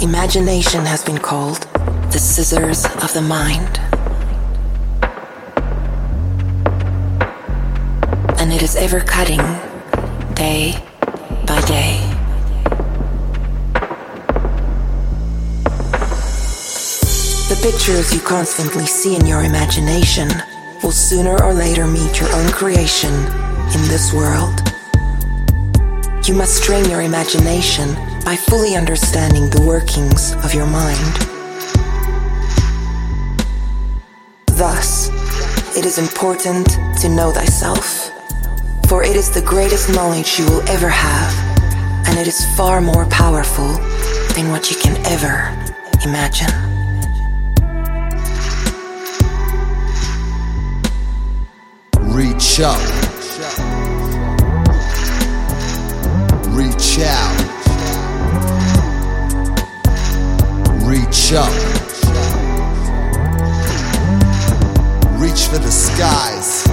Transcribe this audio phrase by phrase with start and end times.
[0.00, 1.62] Imagination has been called
[2.12, 3.80] the scissors of the mind.
[8.38, 9.40] And it is ever cutting
[10.34, 10.80] day
[11.48, 11.98] by day.
[17.48, 20.28] The pictures you constantly see in your imagination
[20.80, 23.12] will sooner or later meet your own creation
[23.74, 24.67] in this world.
[26.28, 30.98] You must train your imagination by fully understanding the workings of your mind.
[34.48, 35.08] Thus,
[35.74, 36.68] it is important
[37.00, 38.10] to know thyself,
[38.88, 41.32] for it is the greatest knowledge you will ever have,
[42.06, 43.72] and it is far more powerful
[44.34, 45.48] than what you can ever
[46.04, 46.52] imagine.
[52.14, 52.97] Reach up.
[56.98, 57.38] Reach out.
[60.82, 61.52] Reach up.
[65.20, 66.67] Reach for the skies.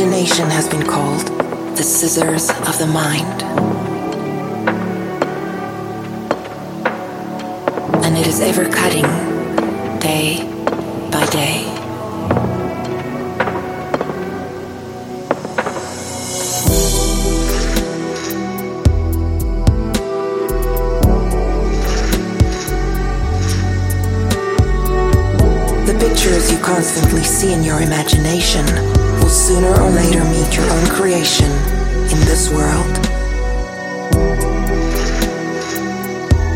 [0.00, 1.26] Imagination has been called
[1.76, 3.42] the scissors of the mind.
[8.02, 9.02] And it is ever cutting
[10.00, 10.38] day
[11.12, 11.66] by day.
[25.84, 28.64] The pictures you constantly see in your imagination
[29.20, 29.59] will sooner
[30.90, 31.50] creation
[32.12, 32.86] in this world.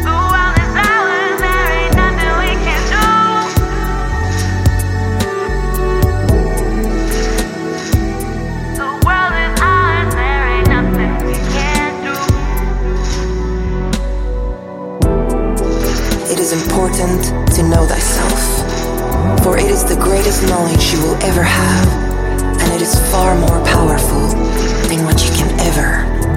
[0.04, 3.06] The world is ours, there ain't nothing we can do.
[8.76, 12.16] The world is ours, there ain't nothing we can do.
[16.32, 17.20] It is important
[17.54, 18.40] to know thyself,
[19.42, 22.13] for it is the greatest knowledge you will ever have,
[22.74, 24.26] it is far more powerful
[24.88, 26.33] than what you can ever